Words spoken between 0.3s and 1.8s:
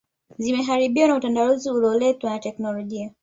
Zimeharibiwa na utandawazi